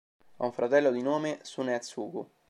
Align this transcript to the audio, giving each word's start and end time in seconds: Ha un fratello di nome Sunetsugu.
Ha 0.37 0.45
un 0.45 0.51
fratello 0.51 0.89
di 0.89 1.03
nome 1.03 1.37
Sunetsugu. 1.43 2.27